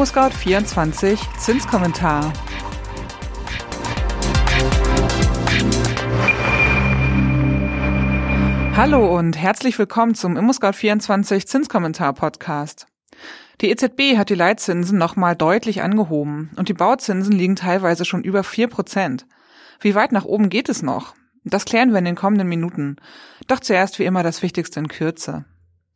[0.00, 2.32] ImmoScout24 Zinskommentar.
[8.74, 12.86] Hallo und herzlich willkommen zum ImmoScout24 Zinskommentar Podcast.
[13.60, 18.42] Die EZB hat die Leitzinsen nochmal deutlich angehoben und die Bauzinsen liegen teilweise schon über
[18.42, 19.26] vier Prozent.
[19.80, 21.14] Wie weit nach oben geht es noch?
[21.44, 22.96] Das klären wir in den kommenden Minuten.
[23.48, 25.44] Doch zuerst wie immer das Wichtigste in Kürze.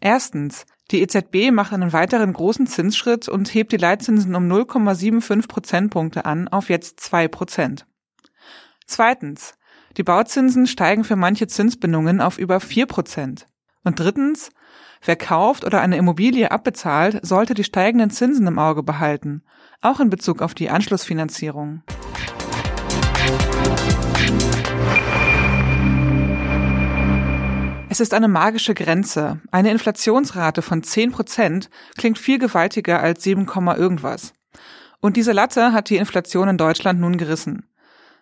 [0.00, 0.66] Erstens.
[0.90, 6.48] Die EZB macht einen weiteren großen Zinsschritt und hebt die Leitzinsen um 0,75 Prozentpunkte an
[6.48, 7.86] auf jetzt zwei Prozent.
[8.86, 9.54] Zweitens.
[9.96, 13.46] Die Bauzinsen steigen für manche Zinsbindungen auf über vier Prozent.
[13.84, 14.50] Und drittens.
[15.04, 19.42] Wer kauft oder eine Immobilie abbezahlt, sollte die steigenden Zinsen im Auge behalten,
[19.80, 21.82] auch in Bezug auf die Anschlussfinanzierung.
[27.90, 29.40] Es ist eine magische Grenze.
[29.50, 33.46] Eine Inflationsrate von 10 Prozent klingt viel gewaltiger als 7,
[33.78, 34.34] irgendwas.
[35.00, 37.66] Und diese Latte hat die Inflation in Deutschland nun gerissen.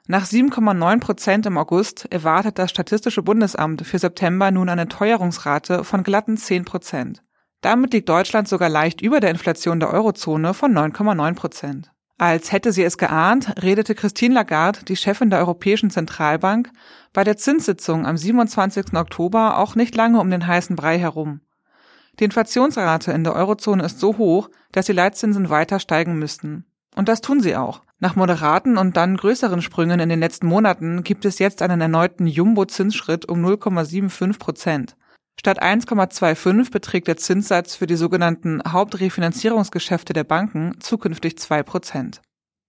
[0.06, 6.04] Nach 7,9 Prozent im August erwartet das Statistische Bundesamt für September nun eine Teuerungsrate von
[6.04, 7.24] glatten 10 Prozent.
[7.60, 11.90] Damit liegt Deutschland sogar leicht über der Inflation der Eurozone von 9,9 Prozent.
[12.18, 16.70] Als hätte sie es geahnt, redete Christine Lagarde, die Chefin der Europäischen Zentralbank,
[17.12, 18.94] bei der Zinssitzung am 27.
[18.94, 21.40] Oktober auch nicht lange um den heißen Brei herum.
[22.18, 26.64] Die Inflationsrate in der Eurozone ist so hoch, dass die Leitzinsen weiter steigen müssten.
[26.94, 27.82] Und das tun sie auch.
[27.98, 32.26] Nach moderaten und dann größeren Sprüngen in den letzten Monaten gibt es jetzt einen erneuten
[32.26, 34.96] Jumbo-Zinsschritt um 0,75 Prozent.
[35.38, 42.22] Statt 1,25 beträgt der Zinssatz für die sogenannten Hauptrefinanzierungsgeschäfte der Banken zukünftig 2 Prozent.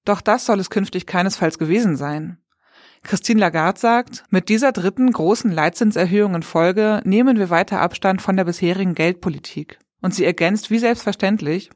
[0.05, 2.37] Doch das soll es künftig keinesfalls gewesen sein.
[3.03, 8.35] Christine Lagarde sagt, mit dieser dritten großen Leitzinserhöhung in Folge nehmen wir weiter Abstand von
[8.35, 9.79] der bisherigen Geldpolitik.
[10.01, 11.69] Und sie ergänzt wie selbstverständlich,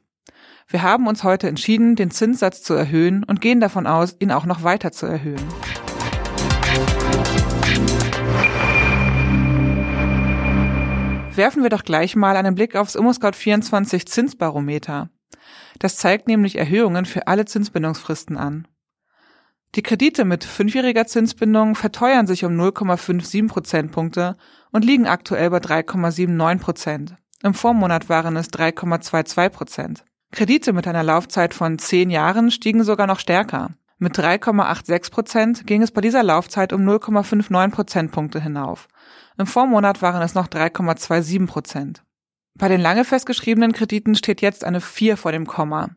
[0.68, 4.46] wir haben uns heute entschieden, den Zinssatz zu erhöhen und gehen davon aus, ihn auch
[4.46, 5.42] noch weiter zu erhöhen.
[11.34, 15.08] Werfen wir doch gleich mal einen Blick aufs ImmoScout24 Zinsbarometer.
[15.78, 18.68] Das zeigt nämlich Erhöhungen für alle Zinsbindungsfristen an.
[19.74, 24.36] Die Kredite mit fünfjähriger Zinsbindung verteuern sich um 0,57 Prozentpunkte
[24.72, 27.16] und liegen aktuell bei 3,79 Prozent.
[27.42, 30.04] Im Vormonat waren es 3,22 Prozent.
[30.32, 33.70] Kredite mit einer Laufzeit von zehn Jahren stiegen sogar noch stärker.
[33.98, 38.88] Mit 3,86 Prozent ging es bei dieser Laufzeit um 0,59 Prozentpunkte hinauf.
[39.38, 42.02] Im Vormonat waren es noch 3,27 Prozent.
[42.54, 45.90] Bei den lange festgeschriebenen Krediten steht jetzt eine 4 vor dem Komma.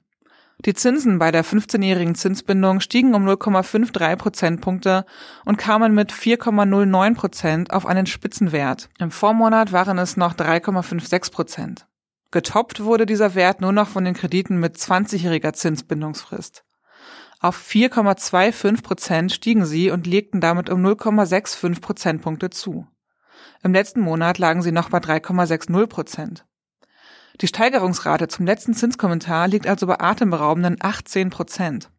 [0.64, 5.06] Die Zinsen bei der 15-jährigen Zinsbindung stiegen um 0,53 Prozentpunkte
[5.44, 8.90] und kamen mit 4,09 Prozent auf einen Spitzenwert.
[8.98, 11.88] Im Vormonat waren es noch 3,56 Prozent.
[12.32, 16.64] Getoppt wurde dieser Wert nur noch von den Krediten mit 20-jähriger Zinsbindungsfrist.
[17.42, 22.88] Auf 4,25 Prozent stiegen sie und legten damit um 0,65 Prozentpunkte zu.
[23.64, 26.46] Im letzten Monat lagen sie noch bei 3,60 Prozent.
[27.42, 31.90] Die Steigerungsrate zum letzten Zinskommentar liegt also bei atemberaubenden 18 Prozent.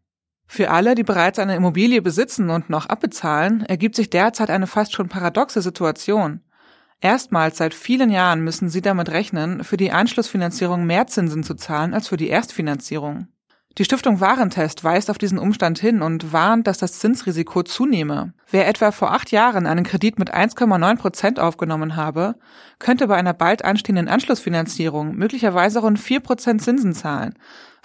[0.46, 4.94] Für alle, die bereits eine Immobilie besitzen und noch abbezahlen, ergibt sich derzeit eine fast
[4.94, 6.40] schon paradoxe Situation.
[7.00, 11.92] Erstmals seit vielen Jahren müssen sie damit rechnen, für die Anschlussfinanzierung mehr Zinsen zu zahlen
[11.92, 13.28] als für die Erstfinanzierung.
[13.78, 18.32] Die Stiftung Warentest weist auf diesen Umstand hin und warnt, dass das Zinsrisiko zunehme.
[18.50, 22.36] Wer etwa vor acht Jahren einen Kredit mit 1,9 Prozent aufgenommen habe,
[22.78, 27.34] könnte bei einer bald anstehenden Anschlussfinanzierung möglicherweise rund 4 Prozent Zinsen zahlen,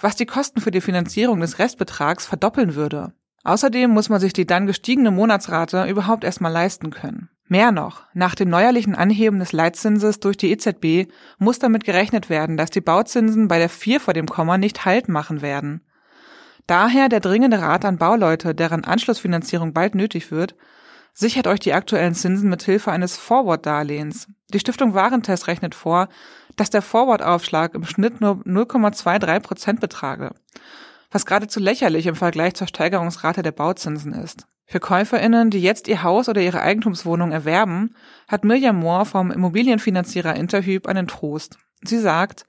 [0.00, 3.12] was die Kosten für die Finanzierung des Restbetrags verdoppeln würde.
[3.44, 7.28] Außerdem muss man sich die dann gestiegene Monatsrate überhaupt erstmal leisten können.
[7.52, 12.56] Mehr noch, nach dem neuerlichen Anheben des Leitzinses durch die EZB muss damit gerechnet werden,
[12.56, 15.82] dass die Bauzinsen bei der 4 vor dem Komma nicht Halt machen werden.
[16.66, 20.54] Daher der dringende Rat an Bauleute, deren Anschlussfinanzierung bald nötig wird,
[21.12, 24.28] sichert euch die aktuellen Zinsen mit Hilfe eines Forward-Darlehens.
[24.54, 26.08] Die Stiftung Warentest rechnet vor,
[26.56, 30.30] dass der Forward-Aufschlag im Schnitt nur 0,23 Prozent betrage,
[31.10, 34.46] was geradezu lächerlich im Vergleich zur Steigerungsrate der Bauzinsen ist.
[34.72, 37.94] Für KäuferInnen, die jetzt ihr Haus oder ihre Eigentumswohnung erwerben,
[38.26, 41.58] hat Mirjam Mohr vom Immobilienfinanzierer Interhyp einen Trost.
[41.84, 42.46] Sie sagt,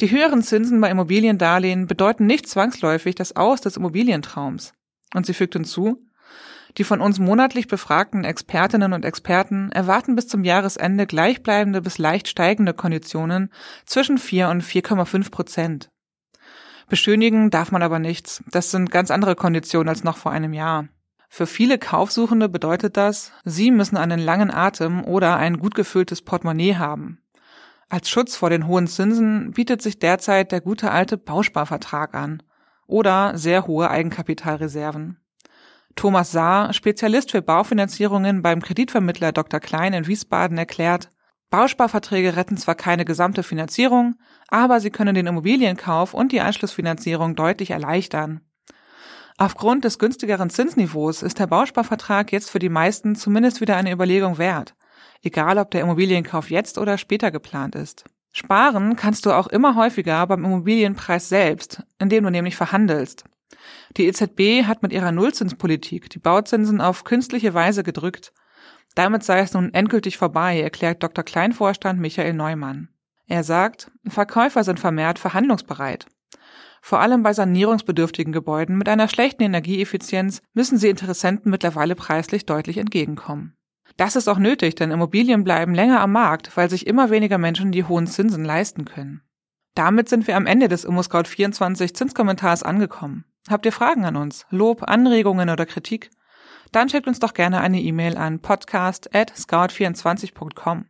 [0.00, 4.72] die höheren Zinsen bei Immobiliendarlehen bedeuten nicht zwangsläufig das Aus des Immobilientraums.
[5.14, 6.04] Und sie fügt hinzu,
[6.76, 12.26] die von uns monatlich befragten Expertinnen und Experten erwarten bis zum Jahresende gleichbleibende bis leicht
[12.26, 13.48] steigende Konditionen
[13.86, 15.88] zwischen 4 und 4,5 Prozent.
[16.88, 18.42] Beschönigen darf man aber nichts.
[18.50, 20.88] Das sind ganz andere Konditionen als noch vor einem Jahr.
[21.32, 26.74] Für viele Kaufsuchende bedeutet das, sie müssen einen langen Atem oder ein gut gefülltes Portemonnaie
[26.74, 27.22] haben.
[27.88, 32.42] Als Schutz vor den hohen Zinsen bietet sich derzeit der gute alte Bausparvertrag an
[32.88, 35.20] oder sehr hohe Eigenkapitalreserven.
[35.94, 39.60] Thomas Saar, Spezialist für Baufinanzierungen beim Kreditvermittler Dr.
[39.60, 41.10] Klein in Wiesbaden, erklärt,
[41.50, 44.16] Bausparverträge retten zwar keine gesamte Finanzierung,
[44.48, 48.40] aber sie können den Immobilienkauf und die Anschlussfinanzierung deutlich erleichtern.
[49.40, 54.38] Aufgrund des günstigeren Zinsniveaus ist der Bausparvertrag jetzt für die meisten zumindest wieder eine Überlegung
[54.38, 54.74] wert
[55.22, 58.04] egal ob der Immobilienkauf jetzt oder später geplant ist.
[58.32, 63.24] Sparen kannst du auch immer häufiger beim Immobilienpreis selbst, indem du nämlich verhandelst.
[63.96, 68.32] Die EZB hat mit ihrer Nullzinspolitik die Bauzinsen auf künstliche Weise gedrückt.
[68.94, 71.24] Damit sei es nun endgültig vorbei, erklärt Dr.
[71.24, 72.88] Kleinvorstand Michael Neumann.
[73.26, 76.06] Er sagt, Verkäufer sind vermehrt verhandlungsbereit.
[76.80, 82.78] Vor allem bei sanierungsbedürftigen Gebäuden mit einer schlechten Energieeffizienz müssen sie Interessenten mittlerweile preislich deutlich
[82.78, 83.54] entgegenkommen.
[83.96, 87.72] Das ist auch nötig, denn Immobilien bleiben länger am Markt, weil sich immer weniger Menschen
[87.72, 89.22] die hohen Zinsen leisten können.
[89.74, 93.24] Damit sind wir am Ende des ImmoScout24 Zinskommentars angekommen.
[93.48, 96.10] Habt ihr Fragen an uns, Lob, Anregungen oder Kritik?
[96.72, 100.86] Dann schickt uns doch gerne eine E-Mail an podcast@scout24.com.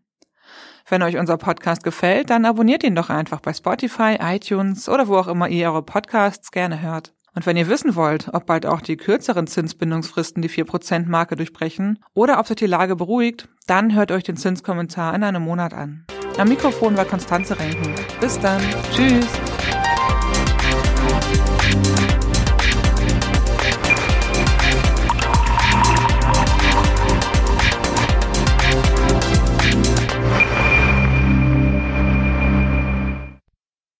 [0.88, 5.16] Wenn euch unser Podcast gefällt, dann abonniert ihn doch einfach bei Spotify, iTunes oder wo
[5.16, 7.12] auch immer ihr eure Podcasts gerne hört.
[7.34, 12.40] Und wenn ihr wissen wollt, ob bald auch die kürzeren Zinsbindungsfristen die 4%-Marke durchbrechen oder
[12.40, 16.06] ob sich die Lage beruhigt, dann hört euch den Zinskommentar in einem Monat an.
[16.38, 17.94] Am Mikrofon war Konstanze Renken.
[18.20, 18.62] Bis dann.
[18.94, 19.49] Tschüss.